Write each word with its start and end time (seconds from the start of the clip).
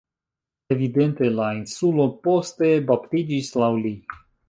Evidente 0.75 1.29
la 1.35 1.51
insulo 1.59 2.09
poste 2.27 2.73
baptiĝis 2.91 3.55
laŭ 3.65 3.73
li. 3.87 3.97